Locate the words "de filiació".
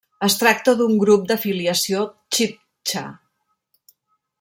1.33-2.03